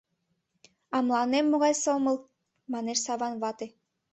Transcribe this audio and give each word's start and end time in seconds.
—А 0.95 0.97
мыланем 1.07 1.45
могай 1.49 1.73
сомыл!— 1.83 2.17
манеш 2.73 2.99
Саван 3.05 3.33
вате. 3.41 3.67